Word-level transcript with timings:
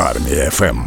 Армія 0.00 0.50
ФМ. 0.50 0.78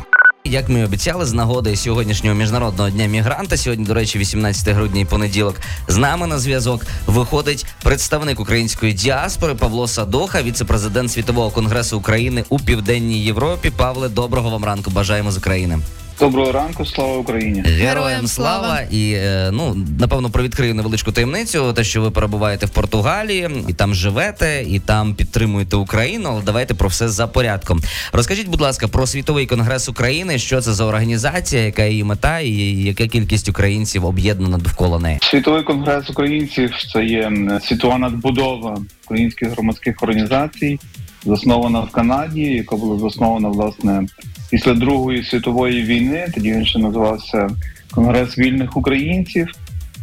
Як 0.43 0.69
ми 0.69 0.85
обіцяли, 0.85 1.25
з 1.25 1.33
нагоди 1.33 1.75
сьогоднішнього 1.75 2.35
міжнародного 2.35 2.89
дня 2.89 3.05
мігранта, 3.05 3.57
сьогодні, 3.57 3.85
до 3.85 3.93
речі, 3.93 4.19
18 4.19 4.67
грудня 4.75 5.01
і 5.01 5.05
понеділок, 5.05 5.55
з 5.87 5.97
нами 5.97 6.27
на 6.27 6.39
зв'язок 6.39 6.85
виходить 7.07 7.65
представник 7.83 8.39
української 8.39 8.93
діаспори 8.93 9.55
Павло 9.55 9.87
Садоха, 9.87 10.41
віце-президент 10.41 11.11
Світового 11.11 11.49
конгресу 11.49 11.97
України 11.97 12.43
у 12.49 12.59
Південній 12.59 13.23
Європі. 13.23 13.71
Павле, 13.77 14.09
доброго 14.09 14.49
вам 14.49 14.65
ранку. 14.65 14.91
Бажаємо 14.91 15.31
з 15.31 15.37
України. 15.37 15.79
Доброго 16.19 16.51
ранку, 16.51 16.85
слава 16.85 17.17
Україні. 17.17 17.61
Героям 17.61 18.27
слава 18.27 18.79
і 18.91 19.13
е, 19.13 19.49
ну 19.53 19.75
напевно 19.99 20.29
провідкрию 20.29 20.75
невеличку 20.75 21.11
таємницю. 21.11 21.73
Те, 21.73 21.83
що 21.83 22.01
ви 22.01 22.11
перебуваєте 22.11 22.65
в 22.65 22.69
Португалії, 22.69 23.49
і 23.67 23.73
там 23.73 23.93
живете, 23.93 24.65
і 24.67 24.79
там 24.79 25.15
підтримуєте 25.15 25.75
Україну. 25.75 26.29
Але 26.31 26.41
давайте 26.41 26.73
про 26.73 26.89
все 26.89 27.09
за 27.09 27.27
порядком. 27.27 27.81
Розкажіть, 28.13 28.47
будь 28.47 28.61
ласка, 28.61 28.87
про 28.87 29.07
світовий 29.07 29.45
конгрес 29.45 29.89
України. 29.89 30.39
Що 30.39 30.61
це 30.61 30.73
за 30.73 30.85
організація, 30.85 31.65
яка 31.65 31.83
її 31.83 32.03
мета, 32.03 32.39
і 32.39 32.51
яка 32.83 33.07
кількість 33.07 33.49
українців 33.49 34.05
об'єднана 34.05 34.57
довкола 34.57 34.99
неї? 34.99 35.17
Світовий 35.21 35.63
конгрес 35.63 36.09
українців 36.09 36.71
це 36.93 37.03
є 37.03 37.31
світова 37.63 37.97
надбудова 37.97 38.77
українських 39.05 39.49
громадських 39.49 40.03
організацій, 40.03 40.79
заснована 41.25 41.79
в 41.79 41.91
Канаді, 41.91 42.41
яка 42.41 42.75
була 42.75 42.99
заснована 42.99 43.49
власне 43.49 44.07
після 44.53 44.73
Другої 44.73 45.23
світової 45.23 45.83
війни. 45.83 46.27
Тоді 46.33 46.51
він 46.51 46.65
ще 46.65 46.79
називався 46.79 47.49
Конгрес 47.91 48.37
вільних 48.37 48.77
українців. 48.77 49.47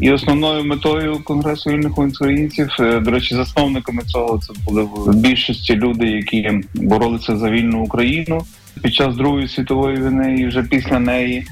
І 0.01 0.11
основною 0.13 0.65
метою 0.65 1.21
Конгресу 1.25 1.71
вільних 1.71 1.99
українців, 1.99 2.69
е, 2.81 3.01
до 3.01 3.11
речі, 3.11 3.35
засновниками 3.35 4.03
цього 4.03 4.39
це 4.39 4.53
були 4.65 4.83
в 4.83 5.17
більшості 5.17 5.77
люди, 5.77 6.07
які 6.07 6.61
боролися 6.75 7.37
за 7.37 7.51
вільну 7.51 7.83
Україну 7.83 8.43
під 8.83 8.95
час 8.95 9.17
Другої 9.17 9.49
світової 9.49 9.97
війни 9.97 10.37
і 10.39 10.47
вже 10.47 10.63
після 10.63 10.99
неї. 10.99 11.47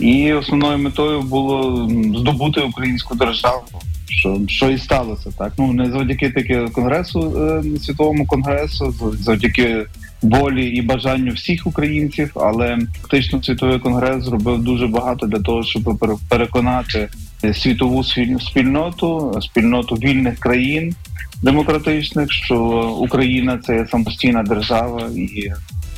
І 0.00 0.32
основною 0.32 0.78
метою 0.78 1.22
було 1.22 1.88
здобути 2.16 2.60
українську 2.60 3.14
державу. 3.14 3.64
Що, 4.08 4.40
що 4.48 4.70
і 4.70 4.78
сталося, 4.78 5.30
так 5.38 5.52
ну 5.58 5.72
не 5.72 5.90
завдяки 5.90 6.30
таки 6.30 6.66
конгресу 6.72 7.42
е, 7.42 7.78
світовому 7.78 8.26
конгресу, 8.26 8.94
завдяки 9.20 9.86
волі 10.22 10.66
і 10.66 10.82
бажанню 10.82 11.32
всіх 11.32 11.66
українців, 11.66 12.30
але 12.34 12.78
фактично 13.02 13.42
світовий 13.42 13.78
конгрес 13.78 14.24
зробив 14.24 14.58
дуже 14.58 14.86
багато 14.86 15.26
для 15.26 15.38
того, 15.38 15.62
щоб 15.62 15.98
пере- 15.98 16.16
переконати 16.28 17.08
світову 17.54 18.04
спіль- 18.04 18.40
спільноту, 18.40 19.38
спільноту 19.42 19.94
вільних 19.94 20.38
країн 20.38 20.94
демократичних, 21.42 22.32
що 22.32 22.58
Україна 23.00 23.58
це 23.66 23.86
самостійна 23.86 24.42
держава 24.42 25.02
і 25.16 25.52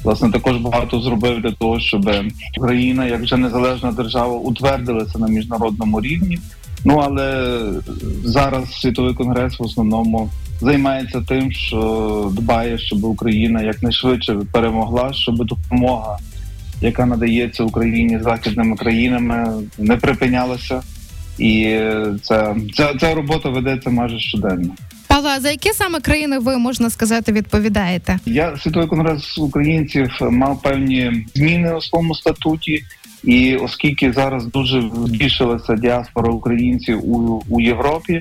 власне 0.05 0.31
також 0.31 0.57
багато 0.57 1.01
зробив 1.01 1.41
для 1.43 1.53
того, 1.53 1.81
щоб 1.81 2.11
Україна, 2.59 3.07
як 3.07 3.21
вже 3.23 3.37
незалежна 3.37 3.93
держава, 3.93 4.37
утвердилася 4.37 5.19
на 5.19 5.29
міжнародному 5.29 6.01
рівні. 6.01 6.39
Ну 6.85 6.97
але 6.97 7.59
зараз 8.25 8.81
світовий 8.81 9.15
конгрес 9.15 9.59
в 9.59 9.63
основному 9.63 10.31
займається 10.61 11.21
тим, 11.29 11.53
що 11.53 12.33
дбає, 12.33 12.79
щоб 12.79 13.05
Україна 13.05 13.63
якнайшвидше 13.63 14.41
перемогла, 14.53 15.13
щоб 15.13 15.45
допомога, 15.45 16.19
яка 16.81 17.07
надається 17.07 17.65
Україні 17.65 18.19
західними 18.23 18.77
країнами, 18.77 19.63
не 19.79 19.97
припинялася. 19.97 20.83
І 21.39 21.81
ця, 22.23 22.57
ця, 22.75 22.95
ця 23.01 23.15
робота 23.15 23.49
ведеться 23.49 23.91
майже 23.91 24.19
щоденно. 24.19 24.75
Павло, 25.09 25.29
а 25.29 25.41
за 25.41 25.51
які 25.51 25.73
саме 25.73 26.01
країни 26.01 26.39
ви 26.39 26.59
можна 26.59 26.91
сказати 26.91 27.33
відповідаєте? 27.33 28.19
Я 28.27 28.57
світовий 28.57 28.89
конгрес 28.89 29.39
українців 29.39 30.11
мав 30.21 30.63
певні 30.63 31.27
зміни 31.35 31.75
у 31.75 31.81
своєму 31.81 32.15
статуті, 32.15 32.85
і 33.25 33.57
оскільки 33.57 34.13
зараз 34.13 34.47
дуже 34.47 34.91
збільшилася 35.07 35.75
діаспора 35.75 36.33
українців 36.33 37.11
у, 37.15 37.43
у 37.49 37.61
Європі, 37.61 38.21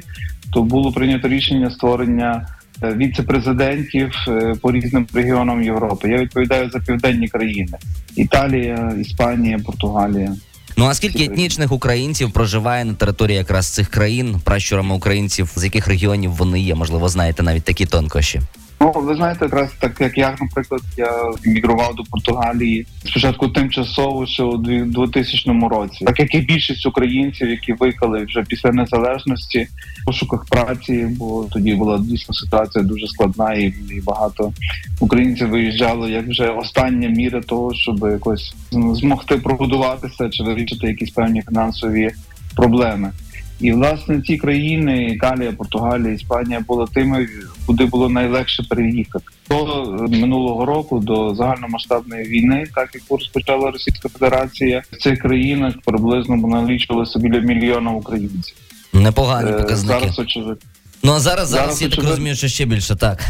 то 0.54 0.64
було 0.64 0.92
прийнято 0.92 1.28
рішення 1.28 1.72
створення 1.72 2.48
е, 2.84 2.94
віце-президентів 2.94 4.12
е, 4.28 4.56
по 4.62 4.72
різним 4.72 5.08
регіонам 5.14 5.64
Європи. 5.64 6.10
Я 6.10 6.18
відповідаю 6.18 6.70
за 6.70 6.80
південні 6.80 7.28
країни: 7.28 7.78
Італія, 8.16 8.94
Іспанія, 9.02 9.60
Португалія. 9.66 10.36
Ну 10.78 10.86
а 10.86 10.94
скільки 10.94 11.24
етнічних 11.24 11.72
українців 11.72 12.32
проживає 12.32 12.86
на 12.86 12.94
території 12.94 13.38
якраз 13.38 13.68
цих 13.68 13.90
країн, 13.90 14.42
пращурами 14.44 14.96
українців, 14.96 15.52
з 15.56 15.64
яких 15.64 15.88
регіонів 15.88 16.32
вони 16.32 16.60
є? 16.60 16.76
Можливо, 16.76 17.10
знаєте 17.10 17.44
навіть 17.44 17.64
такі 17.64 17.86
тонкощі. 17.86 18.42
Ну, 18.82 18.92
ви 18.96 19.16
знаєте, 19.16 19.46
якраз 19.46 19.70
так 19.80 20.02
як 20.02 20.18
я, 20.18 20.36
наприклад, 20.42 20.82
я 20.98 21.12
мігрував 21.46 21.96
до 21.96 22.04
Португалії 22.04 22.86
спочатку 23.06 23.48
тимчасово, 23.48 24.26
ще 24.26 24.44
у 24.44 24.58
дві- 24.58 24.84
2000 24.84 25.70
році, 25.70 26.06
так 26.06 26.20
як 26.20 26.36
і 26.36 26.40
більшість 26.40 26.86
українців, 26.86 27.50
які 27.50 27.74
виїхали 27.74 28.26
вже 28.26 28.44
після 28.44 28.72
незалежності 28.72 29.68
в 30.02 30.06
пошуках 30.06 30.46
праці, 30.46 31.08
бо 31.18 31.48
тоді 31.52 31.76
була 31.76 31.98
дійсно 32.00 32.34
ситуація 32.34 32.84
дуже 32.84 33.08
складна, 33.08 33.54
і, 33.54 33.64
і 33.66 34.02
багато 34.06 34.54
українців 35.00 35.50
виїжджало 35.50 36.10
як 36.10 36.28
вже 36.28 36.48
остання 36.50 37.08
міра 37.10 37.42
того, 37.42 37.74
щоб 37.74 38.00
якось 38.12 38.54
змогти 38.72 39.38
прогодуватися 39.38 40.30
чи 40.30 40.44
вирішити 40.44 40.88
якісь 40.88 41.10
певні 41.10 41.42
фінансові 41.42 42.12
проблеми. 42.56 43.12
І 43.60 43.72
власне 43.72 44.22
ці 44.22 44.38
країни 44.38 45.06
Італія, 45.06 45.52
Португалія, 45.52 46.14
Іспанія 46.14 46.60
були 46.68 46.86
тими, 46.94 47.28
куди 47.66 47.86
було 47.86 48.10
найлегше 48.10 48.64
переїхати 48.64 49.26
до 49.50 49.84
е, 49.84 50.18
минулого 50.18 50.66
року, 50.66 51.00
до 51.00 51.36
загальномасштабної 51.36 52.24
війни, 52.24 52.68
так 52.76 52.90
яку 52.94 53.18
розпочала 53.18 53.72
Російська 53.72 54.10
Федерація. 54.10 54.84
В 54.92 54.98
цих 54.98 55.20
країнах 55.20 55.74
приблизно 55.86 56.36
налічувалося 56.36 57.20
біля 57.20 57.40
мільйона 57.40 57.92
українців. 57.92 58.56
Непогані 58.94 59.50
Е, 59.50 59.54
показники. 59.54 60.00
Зараз 60.00 60.20
очевидно. 60.20 60.58
Ну 61.04 61.12
а 61.12 61.20
зараз, 61.20 61.50
зараз, 61.50 61.66
зараз 61.66 61.82
я 61.82 61.90
так 61.90 62.06
розумію, 62.06 62.36
що 62.36 62.48
ще 62.48 62.66
більше 62.66 62.96
так. 62.96 63.26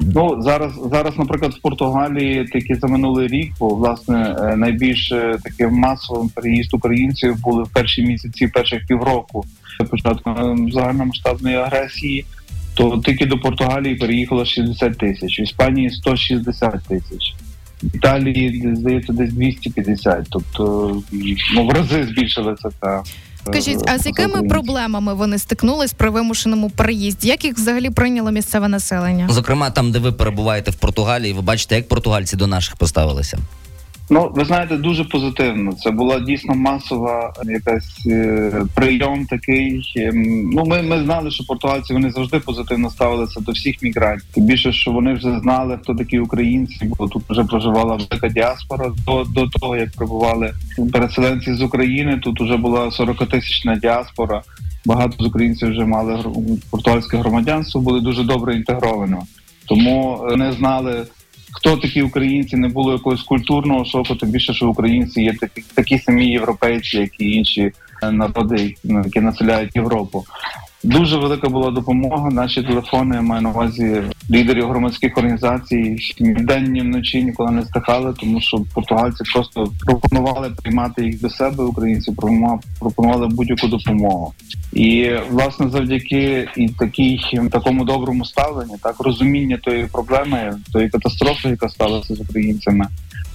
Ну 0.00 0.42
зараз, 0.42 0.72
зараз, 0.90 1.18
наприклад, 1.18 1.54
в 1.54 1.60
Португалії 1.60 2.44
тільки 2.44 2.74
за 2.74 2.86
минулий 2.86 3.28
рік, 3.28 3.52
бо 3.60 3.68
власне 3.68 4.36
е, 4.40 4.56
найбільш 4.56 5.12
е, 5.12 5.38
таким 5.44 5.72
масовим 5.72 6.28
переїзд 6.28 6.74
українців 6.74 7.40
були 7.40 7.62
в 7.62 7.68
перші 7.68 8.02
місяці 8.02 8.46
перших 8.46 8.86
півроку 8.86 9.44
початку 9.90 10.30
е, 10.30 10.56
загальномасштабної 10.72 11.56
агресії. 11.56 12.24
То 12.74 12.98
тільки 12.98 13.26
до 13.26 13.38
Португалії 13.38 13.94
переїхало 13.94 14.44
60 14.44 14.98
тисяч, 14.98 15.40
в 15.40 15.42
Іспанії 15.42 15.90
160 15.90 16.82
тисяч, 16.88 17.34
в 17.82 17.96
Італії 17.96 18.74
здається 18.76 19.12
десь 19.12 19.32
250, 19.32 20.26
тобто 20.30 20.96
ну 21.54 21.66
в 21.66 21.70
рази 21.70 22.04
збільшилася 22.04 22.68
ця. 22.80 23.02
Скажіть, 23.46 23.80
а 23.86 23.98
з 23.98 24.06
якими 24.06 24.42
проблемами 24.42 25.14
вони 25.14 25.38
стикнулись 25.38 25.92
при 25.92 26.10
вимушеному 26.10 26.70
переїзді? 26.70 27.28
Як 27.28 27.44
їх 27.44 27.54
взагалі 27.54 27.90
прийняло 27.90 28.30
місцеве 28.30 28.68
населення? 28.68 29.28
Зокрема, 29.30 29.70
там, 29.70 29.92
де 29.92 29.98
ви 29.98 30.12
перебуваєте 30.12 30.70
в 30.70 30.74
Португалії, 30.74 31.32
ви 31.32 31.42
бачите, 31.42 31.76
як 31.76 31.88
португальці 31.88 32.36
до 32.36 32.46
наших 32.46 32.76
поставилися. 32.76 33.38
Ну, 34.12 34.30
ви 34.34 34.44
знаєте, 34.44 34.76
дуже 34.76 35.04
позитивно. 35.04 35.72
Це 35.72 35.90
була 35.90 36.20
дійсно 36.20 36.54
масова 36.54 37.32
якась 37.44 38.06
е, 38.06 38.52
прийом 38.74 39.26
такий. 39.26 39.92
Ем, 39.96 40.50
Ну, 40.52 40.64
ми, 40.64 40.82
ми 40.82 41.02
знали, 41.04 41.30
що 41.30 41.44
португальці 41.44 41.92
вони 41.92 42.10
завжди 42.10 42.38
позитивно 42.38 42.90
ставилися 42.90 43.40
до 43.40 43.52
всіх 43.52 43.82
мігрантів. 43.82 44.26
Тим 44.34 44.44
більше, 44.44 44.72
що 44.72 44.90
вони 44.90 45.14
вже 45.14 45.40
знали, 45.40 45.78
хто 45.82 45.94
такі 45.94 46.18
українці, 46.18 46.90
бо 46.98 47.08
тут 47.08 47.22
вже 47.28 47.44
проживала 47.44 47.96
велика 47.96 48.28
діаспора 48.28 48.92
до, 49.06 49.24
до 49.24 49.46
того, 49.46 49.76
як 49.76 49.90
прибували 49.96 50.54
переселенці 50.92 51.54
з 51.54 51.62
України. 51.62 52.20
Тут 52.22 52.40
вже 52.40 52.56
була 52.56 52.84
40-тисячна 52.84 53.80
діаспора. 53.80 54.42
Багато 54.84 55.24
з 55.24 55.26
українців 55.26 55.70
вже 55.70 55.84
мали 55.84 56.24
португальське 56.70 57.16
громадянство, 57.16 57.80
були 57.80 58.00
дуже 58.00 58.24
добре 58.24 58.56
інтегровані. 58.56 59.16
Тому 59.66 60.26
е, 60.30 60.36
не 60.36 60.52
знали 60.52 61.06
хто 61.52 61.76
такі 61.76 62.02
українці, 62.02 62.56
не 62.56 62.68
було 62.68 62.92
якогось 62.92 63.22
культурного 63.22 63.84
шоку, 63.84 64.14
то 64.14 64.26
більше, 64.26 64.54
що 64.54 64.68
українці 64.68 65.22
є 65.22 65.34
такі, 65.40 65.62
такі 65.74 65.98
самі 65.98 66.26
європейці, 66.26 66.98
як 66.98 67.20
і 67.20 67.30
інші 67.30 67.72
е, 68.02 68.10
народи, 68.10 68.74
ну, 68.84 69.02
які 69.04 69.20
населяють 69.20 69.76
Європу. 69.76 70.24
Дуже 70.82 71.16
велика 71.16 71.48
була 71.48 71.70
допомога. 71.70 72.30
Наші 72.30 72.62
телефони 72.62 73.16
я 73.16 73.22
маю 73.22 73.42
на 73.42 73.50
увазі 73.50 74.02
лідерів 74.30 74.68
громадських 74.68 75.18
організацій 75.18 75.96
ні 76.20 76.32
вдень, 76.32 76.72
ні 76.72 76.80
вночі 76.80 77.22
ніколи 77.24 77.50
не 77.50 77.62
стихали, 77.62 78.14
тому 78.20 78.40
що 78.40 78.64
португальці 78.74 79.24
просто 79.32 79.72
пропонували 79.80 80.50
приймати 80.62 81.04
їх 81.04 81.20
до 81.20 81.30
себе. 81.30 81.64
Українці 81.64 82.12
пропонували- 82.80 83.28
будь-яку 83.28 83.66
допомогу. 83.68 84.32
І 84.72 85.10
власне 85.30 85.68
завдяки 85.70 86.48
і 86.56 86.68
такій 86.68 87.20
такому 87.50 87.84
доброму 87.84 88.24
ставленню, 88.24 88.74
так 88.82 89.00
розуміння 89.00 89.58
тої 89.64 89.86
проблеми, 89.92 90.58
тої 90.72 90.88
катастрофи, 90.88 91.48
яка 91.48 91.68
сталася 91.68 92.14
з 92.14 92.20
українцями, 92.20 92.86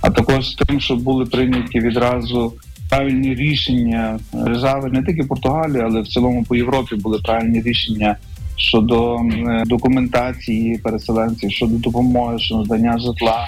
а 0.02 0.10
також 0.10 0.50
тим, 0.50 0.80
що 0.80 0.96
були 0.96 1.26
прийняті 1.26 1.80
відразу 1.80 2.54
правильні 2.90 3.36
рішення 3.36 4.20
держави, 4.34 4.90
не 4.94 5.04
тільки 5.04 5.24
Португалії, 5.24 5.84
але 5.84 6.02
в 6.02 6.08
цілому 6.08 6.44
по 6.44 6.56
Європі 6.56 6.96
були 6.96 7.20
правильні 7.24 7.62
рішення 7.62 8.16
щодо 8.56 9.16
е, 9.16 9.64
документації 9.66 10.78
переселенців, 10.78 11.52
щодо 11.52 11.78
допомоги, 11.78 12.40
щодо 12.40 12.62
надання 12.62 12.98
житла. 12.98 13.46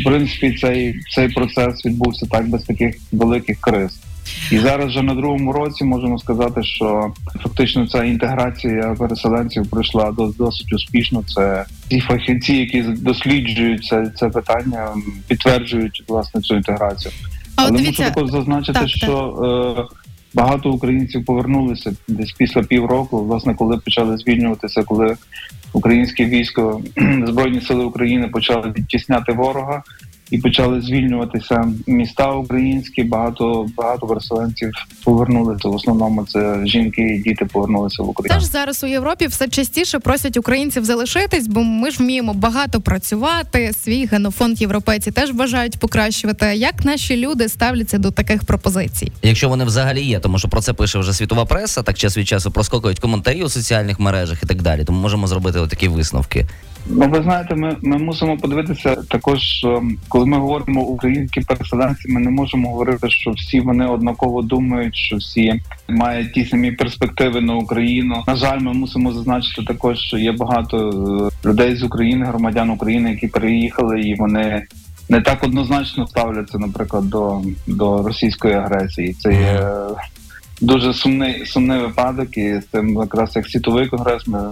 В 0.00 0.04
принципі, 0.04 0.58
цей, 0.60 0.94
цей 1.14 1.28
процес 1.28 1.86
відбувся 1.86 2.26
так 2.26 2.48
без 2.48 2.62
таких 2.62 2.96
великих 3.12 3.60
криз. 3.60 4.00
І 4.52 4.58
зараз 4.58 4.86
вже 4.86 5.02
на 5.02 5.14
другому 5.14 5.52
році 5.52 5.84
можемо 5.84 6.18
сказати, 6.18 6.62
що 6.62 7.12
фактично 7.42 7.86
ця 7.86 8.04
інтеграція 8.04 8.96
переселенців 8.98 9.70
пройшла 9.70 10.14
досить 10.38 10.72
успішно. 10.72 11.22
Це 11.34 11.64
ті 11.88 12.00
фахівці, 12.00 12.52
які 12.52 12.82
досліджують 12.82 13.84
це, 13.84 14.12
це 14.16 14.28
питання, 14.28 14.88
підтверджують 15.28 16.04
власне 16.08 16.40
цю 16.40 16.56
інтеграцію. 16.56 17.12
А 17.56 17.62
от 17.62 17.68
Але 17.68 17.78
дивіться, 17.78 18.02
мушу 18.02 18.14
також 18.14 18.30
зазначити, 18.30 18.78
так, 18.78 18.88
що 18.88 19.86
е, 19.90 19.96
багато 20.34 20.70
українців 20.70 21.24
повернулися 21.24 21.96
десь 22.08 22.32
після 22.32 22.62
півроку, 22.62 23.24
власне, 23.24 23.54
коли 23.54 23.78
почали 23.78 24.18
звільнюватися, 24.18 24.82
коли 24.82 25.16
українське 25.72 26.26
військо 26.26 26.80
збройні 27.26 27.60
сили 27.60 27.84
України 27.84 28.28
почали 28.28 28.72
відтісняти 28.76 29.32
ворога 29.32 29.82
і 30.30 30.38
почали 30.38 30.80
звільнюватися 30.80 31.68
міста 31.86 32.32
українські. 32.32 33.02
Багато 33.02 33.66
багато 33.76 34.06
переселенців 34.06 34.72
повернулися. 35.04 35.68
В 35.68 35.74
основному 35.74 36.26
це 36.26 36.66
жінки 36.66 37.02
і 37.02 37.22
діти 37.22 37.44
повернулися 37.44 38.02
в 38.02 38.08
Україну. 38.08 38.40
теж 38.40 38.50
зараз 38.50 38.84
у 38.84 38.86
Європі 38.86 39.26
все 39.26 39.48
частіше 39.48 39.98
просять 39.98 40.36
українців 40.36 40.84
залишитись, 40.84 41.46
бо 41.46 41.62
ми 41.62 41.90
ж 41.90 41.98
вміємо 41.98 42.34
багато 42.34 42.80
працювати. 42.80 43.72
Свій 43.72 44.06
генофонд 44.06 44.60
європейці 44.60 45.10
теж 45.10 45.30
бажають 45.30 45.78
покращувати. 45.78 46.46
Як 46.46 46.84
наші 46.84 47.16
люди 47.16 47.48
ставляться 47.48 47.98
до 47.98 48.10
таких 48.10 48.44
пропозицій? 48.44 49.12
Якщо 49.22 49.48
вони 49.48 49.64
взагалі 49.64 50.02
є, 50.02 50.18
тому 50.20 50.38
що 50.38 50.48
про 50.48 50.60
це 50.60 50.72
пише 50.72 50.98
вже 50.98 51.12
світова 51.12 51.44
преса, 51.44 51.82
так 51.82 51.98
час 51.98 52.18
від 52.18 52.28
часу 52.28 52.50
проскокують 52.50 52.98
коментарі 52.98 53.42
у 53.42 53.48
соціальних 53.48 54.00
мережах 54.00 54.42
і 54.42 54.46
так 54.46 54.62
далі. 54.62 54.84
Тому 54.84 55.00
можемо 55.00 55.26
зробити 55.26 55.66
такі 55.66 55.88
висновки. 55.88 56.46
Ну, 56.88 57.08
ви 57.08 57.22
знаєте, 57.22 57.54
ми 57.54 57.76
ми 57.82 57.98
мусимо 57.98 58.36
подивитися 58.36 58.94
також, 58.94 59.64
ем, 59.64 59.98
коли 60.08 60.26
ми 60.26 60.38
говоримо 60.38 60.80
українські 60.80 61.40
переселенці, 61.40 62.08
ми 62.08 62.20
не 62.20 62.30
можемо 62.30 62.68
говорити, 62.68 63.10
що 63.10 63.30
всі 63.30 63.60
вони 63.60 63.86
однаково 63.86 64.42
думають, 64.42 64.96
що 64.96 65.16
всі 65.16 65.60
мають 65.88 66.32
ті 66.32 66.44
самі 66.44 66.72
перспективи 66.72 67.40
на 67.40 67.54
Україну. 67.54 68.24
На 68.26 68.36
жаль, 68.36 68.58
ми 68.58 68.72
мусимо 68.72 69.12
зазначити 69.12 69.62
також, 69.62 69.98
що 69.98 70.18
є 70.18 70.32
багато 70.32 70.90
е, 71.44 71.48
людей 71.48 71.76
з 71.76 71.82
України, 71.82 72.26
громадян 72.26 72.70
України, 72.70 73.10
які 73.10 73.26
переїхали, 73.26 74.00
і 74.00 74.14
вони 74.14 74.66
не 75.08 75.20
так 75.20 75.44
однозначно 75.44 76.06
ставляться, 76.06 76.58
наприклад, 76.58 77.10
до, 77.10 77.42
до 77.66 78.02
російської 78.02 78.54
агресії. 78.54 79.12
Це 79.12 79.32
є 79.32 79.70
дуже 80.60 80.94
сумний 80.94 81.46
сумний 81.46 81.78
випадок, 81.78 82.38
і 82.38 82.60
з 82.60 82.64
тим 82.64 82.88
якраз 82.88 83.36
як 83.36 83.48
світовий 83.48 83.86
конгрес 83.86 84.26
ми 84.26 84.50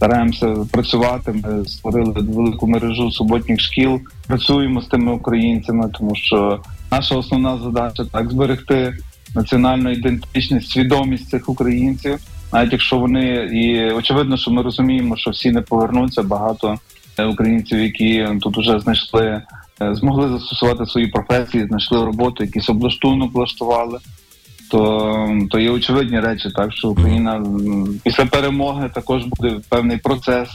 стараємося 0.00 0.56
працювати. 0.72 1.32
Ми 1.32 1.64
створили 1.64 2.12
велику 2.12 2.66
мережу 2.66 3.10
суботніх 3.10 3.60
шкіл. 3.60 4.00
Працюємо 4.26 4.82
з 4.82 4.86
тими 4.86 5.12
українцями, 5.12 5.90
тому 5.98 6.14
що 6.14 6.62
наша 6.90 7.16
основна 7.16 7.58
задача 7.58 8.04
так 8.12 8.30
зберегти 8.30 8.94
національну 9.34 9.90
ідентичність, 9.90 10.70
свідомість 10.70 11.28
цих 11.28 11.48
українців, 11.48 12.18
навіть 12.52 12.72
якщо 12.72 12.98
вони 12.98 13.24
і 13.52 13.92
очевидно, 13.92 14.36
що 14.36 14.50
ми 14.50 14.62
розуміємо, 14.62 15.16
що 15.16 15.30
всі 15.30 15.50
не 15.50 15.60
повернуться. 15.60 16.22
Багато 16.22 16.78
українців, 17.32 17.78
які 17.78 18.28
тут 18.40 18.58
вже 18.58 18.80
знайшли, 18.80 19.42
е, 19.82 19.94
змогли 19.94 20.28
застосувати 20.28 20.86
свої 20.86 21.06
професії, 21.06 21.66
знайшли 21.66 22.04
роботу, 22.04 22.44
якийсь 22.44 22.68
облаштунок 22.68 23.34
влаштували 23.34 23.98
то 24.70 25.38
то 25.50 25.58
є 25.58 25.70
очевидні 25.70 26.20
речі, 26.20 26.50
так 26.50 26.72
що 26.72 26.88
Україна 26.88 27.44
після 28.04 28.26
перемоги 28.26 28.90
також 28.94 29.24
буде 29.24 29.60
певний 29.68 29.96
процес 29.96 30.48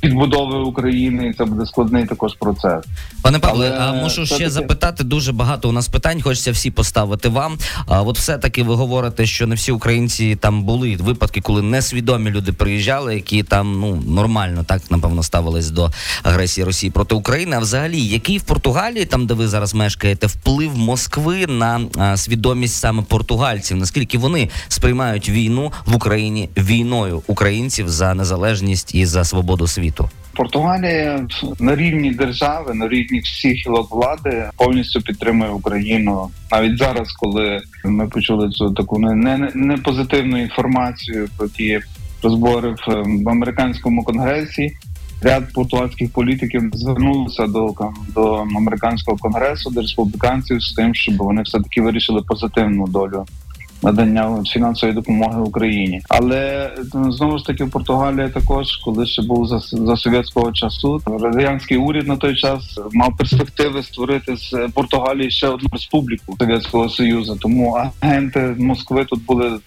підбудови 0.00 0.58
України, 0.58 1.26
і 1.26 1.32
це 1.32 1.44
буде 1.44 1.66
складний 1.66 2.06
також 2.06 2.34
процес. 2.34 2.84
Пане 3.22 3.38
Павле, 3.38 3.78
а 3.80 3.92
мушу 3.92 4.26
ще 4.26 4.38
таки... 4.38 4.50
запитати 4.50 5.04
дуже 5.04 5.32
багато. 5.32 5.68
У 5.68 5.72
нас 5.72 5.88
питань 5.88 6.22
хочеться 6.22 6.52
всі 6.52 6.70
поставити 6.70 7.28
вам. 7.28 7.58
А 7.86 8.02
от 8.02 8.18
все 8.18 8.38
таки 8.38 8.62
ви 8.62 8.74
говорите, 8.74 9.26
що 9.26 9.46
не 9.46 9.54
всі 9.54 9.72
українці 9.72 10.36
там 10.36 10.62
були 10.62 10.96
випадки, 10.96 11.40
коли 11.40 11.62
несвідомі 11.62 12.30
люди 12.30 12.52
приїжджали, 12.52 13.14
які 13.14 13.42
там 13.42 13.80
ну 13.80 14.02
нормально 14.06 14.64
так 14.66 14.82
напевно 14.90 15.22
ставились 15.22 15.70
до 15.70 15.90
агресії 16.22 16.64
Росії 16.64 16.90
проти 16.90 17.14
України. 17.14 17.56
А 17.56 17.58
взагалі, 17.58 18.00
який 18.00 18.38
в 18.38 18.42
Португалії, 18.42 19.04
там 19.04 19.26
де 19.26 19.34
ви 19.34 19.48
зараз 19.48 19.74
мешкаєте, 19.74 20.26
вплив 20.26 20.78
Москви 20.78 21.46
на 21.46 21.80
а, 21.98 22.16
свідомість 22.16 22.74
саме 22.74 23.02
португальців? 23.02 23.76
Наскільки 23.76 24.18
вони 24.18 24.48
сприймають 24.68 25.28
війну 25.28 25.72
в 25.86 25.96
Україні 25.96 26.48
війною 26.56 27.22
українців 27.26 27.88
за 27.88 28.14
незалежність 28.14 28.94
і 28.94 29.06
за 29.06 29.24
свободу 29.24 29.66
світу? 29.70 30.08
Португалія 30.34 31.26
на 31.60 31.76
рівні 31.76 32.10
держави, 32.10 32.74
на 32.74 32.88
рівні 32.88 33.18
всіх 33.18 33.66
гілок 33.66 33.90
влади 33.90 34.50
повністю 34.56 35.00
підтримує 35.00 35.50
Україну 35.50 36.30
навіть 36.52 36.78
зараз, 36.78 37.12
коли 37.12 37.60
ми 37.84 38.08
почули 38.08 38.48
цю 38.50 38.70
таку 38.70 38.98
не, 38.98 39.50
не 39.54 39.76
позитивну 39.76 40.42
інформацію 40.42 41.28
про 41.36 41.48
ті 41.48 41.80
розбори 42.22 42.70
в, 42.70 43.02
в 43.24 43.28
американському 43.28 44.04
конгресі. 44.04 44.76
Ряд 45.22 45.52
португальських 45.52 46.12
політиків 46.12 46.70
звернулися 46.72 47.46
до 47.46 47.74
до 48.14 48.34
американського 48.34 49.16
конгресу, 49.16 49.70
до 49.70 49.80
республіканців 49.80 50.62
з 50.62 50.72
тим, 50.72 50.94
щоб 50.94 51.16
вони 51.16 51.42
все 51.42 51.58
таки 51.58 51.82
вирішили 51.82 52.22
позитивну 52.22 52.86
долю 52.86 53.26
надання 53.82 54.42
фінансової 54.46 54.94
допомоги 54.94 55.40
Україні. 55.40 56.02
Але 56.08 56.70
знову 56.92 57.38
ж 57.38 57.46
таки 57.46 57.66
Португалія 57.66 58.28
також, 58.28 58.76
коли 58.76 59.06
ще 59.06 59.22
був 59.22 59.46
за 59.46 59.58
за 59.58 59.96
совєтського 59.96 60.52
часу, 60.52 61.02
радянський 61.06 61.76
уряд 61.76 62.06
на 62.06 62.16
той 62.16 62.36
час 62.36 62.78
мав 62.92 63.16
перспективи 63.16 63.82
створити 63.82 64.36
з 64.36 64.68
Португалії 64.74 65.30
ще 65.30 65.48
одну 65.48 65.68
республіку 65.72 66.36
Совєтського 66.38 66.88
Союзу. 66.88 67.38
Тому 67.40 67.90
агенти 68.00 68.54
Москви 68.58 69.04
тут 69.04 69.24
були. 69.24 69.58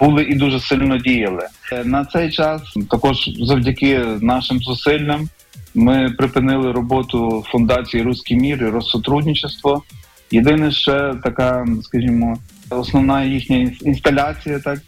Були 0.00 0.22
і 0.22 0.34
дуже 0.34 0.60
сильно 0.60 0.98
діяли 0.98 1.46
на 1.84 2.04
цей 2.04 2.30
час. 2.30 2.62
Також 2.90 3.30
завдяки 3.42 3.98
нашим 4.20 4.58
зусиллям 4.58 5.28
ми 5.74 6.14
припинили 6.18 6.72
роботу 6.72 7.44
фундації 7.46 8.02
Руський 8.02 8.36
мір 8.36 8.62
і 8.62 8.68
розсотрудничество. 8.68 9.82
Єдине 10.30 10.72
ще 10.72 11.14
така, 11.24 11.66
скажімо, 11.82 12.38
Основна 12.70 13.24
їхня 13.24 13.72
інсталяція, 13.82 14.58
так 14.58 14.78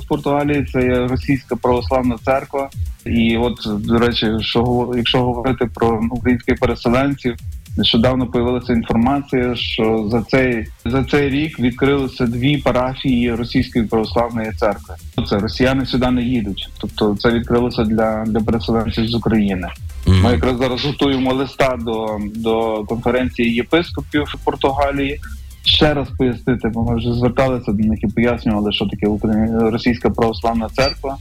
в 0.00 0.08
Португалії, 0.08 0.66
це 0.72 0.82
є 0.82 1.06
російська 1.06 1.56
православна 1.56 2.16
церква. 2.24 2.70
І 3.04 3.36
от 3.36 3.54
до 3.66 3.98
речі, 3.98 4.26
що 4.40 4.92
якщо 4.96 5.22
говорити 5.22 5.68
про 5.74 6.00
українських 6.10 6.58
переселенців, 6.58 7.36
нещодавно 7.76 8.26
появилася 8.26 8.72
інформація, 8.72 9.54
що 9.56 10.08
за 10.10 10.22
цей 10.22 10.66
за 10.84 11.04
цей 11.04 11.28
рік 11.28 11.60
відкрилися 11.60 12.26
дві 12.26 12.58
парафії 12.58 13.34
російської 13.34 13.84
православної 13.84 14.52
церкви. 14.52 14.94
Це 15.28 15.38
росіяни 15.38 15.86
сюди 15.86 16.10
не 16.10 16.22
їдуть, 16.22 16.68
тобто 16.80 17.16
це 17.16 17.30
відкрилося 17.30 17.84
для 17.84 18.24
для 18.26 18.40
переселенців 18.40 19.08
з 19.08 19.14
України. 19.14 19.68
Mm-hmm. 20.06 20.22
Ми 20.22 20.30
якраз 20.30 20.58
зараз 20.58 20.84
готуємо 20.84 21.32
листа 21.34 21.76
до 21.80 22.18
до 22.34 22.84
конференції 22.88 23.54
єпископів 23.54 24.34
Португалії 24.44 25.20
ще 25.66 25.94
раз 25.94 26.08
пояснити, 26.18 26.68
бо 26.68 26.84
ми 26.84 26.96
вже 26.96 27.12
зверталися 27.12 27.72
до 27.72 27.88
них 27.88 28.02
і 28.02 28.06
пояснювали, 28.06 28.72
що 28.72 28.86
таке 28.86 29.06
Російська 29.70 30.10
православна 30.10 30.68
церква, 30.68 31.16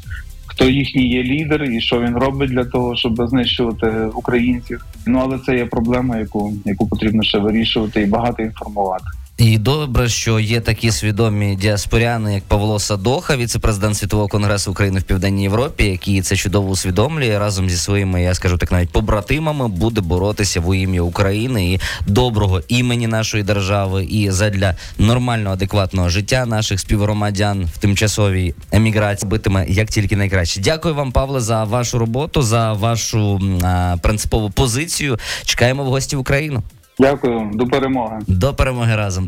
хто 0.46 0.66
їхній 0.66 1.10
є 1.10 1.24
лідер 1.24 1.64
і 1.64 1.82
що 1.82 2.02
він 2.02 2.18
робить 2.18 2.50
для 2.50 2.66
того, 2.66 2.96
щоб 2.96 3.28
знищувати 3.28 3.88
українців. 4.14 4.86
Ну 5.06 5.20
але 5.24 5.40
це 5.40 5.56
є 5.56 5.66
проблема, 5.66 6.18
яку 6.18 6.54
яку 6.66 6.88
потрібно 6.88 7.24
ще 7.24 7.40
вирішувати 7.40 8.02
і 8.02 8.06
багато 8.06 8.44
інформувати. 8.44 9.06
І 9.38 9.58
добре, 9.58 10.10
що 10.10 10.40
є 10.40 10.62
такі 10.62 10.92
свідомі 10.92 11.56
діаспоряни, 11.56 12.34
як 12.34 12.44
Павло 12.44 12.80
Садоха, 12.80 13.38
віце-президент 13.38 13.98
світового 13.98 14.28
конгресу 14.28 14.72
України 14.72 15.00
в 15.00 15.04
Південній 15.04 15.44
Європі, 15.44 15.84
який 15.84 16.22
це 16.22 16.36
чудово 16.36 16.70
усвідомлює 16.70 17.40
разом 17.40 17.70
зі 17.70 17.78
своїми, 17.78 18.24
я 18.24 18.34
скажу 18.34 18.58
так, 18.58 18.72
навіть 18.72 18.90
побратимами 18.90 19.68
буде 19.68 20.02
боротися 20.02 20.60
в 20.60 20.78
ім'я 20.78 21.02
України 21.02 21.74
і 21.74 21.80
доброго 22.08 22.62
імені 22.68 23.08
нашої 23.08 23.44
держави, 23.44 24.04
і 24.04 24.32
задля 24.32 24.76
нормального 24.98 25.54
адекватного 25.54 26.10
життя 26.10 26.46
наших 26.46 26.80
співгромадян 26.80 27.66
в 27.74 27.78
тимчасовій 27.78 28.54
еміграції 28.72 29.30
битиме 29.30 29.66
як 29.70 29.90
тільки 29.90 30.16
найкраще. 30.16 30.62
Дякую 30.62 30.96
вам, 30.96 31.12
Павле, 31.12 31.40
за 31.40 31.64
вашу 31.64 32.00
роботу, 32.00 32.42
за 32.42 32.74
вашу 32.74 33.42
а, 33.64 33.98
принципову 34.02 34.50
позицію. 34.50 35.20
Чекаємо 35.46 35.84
в 35.84 35.88
гості 35.88 36.16
в 36.16 36.20
Україну. 36.20 36.64
Дякую, 37.00 37.52
до 37.54 37.68
перемоги. 37.68 38.20
До 38.28 38.54
перемоги 38.54 38.96
разом. 38.96 39.28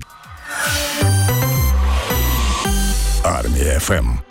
Армія 3.24 3.80
ФМ. 3.80 4.27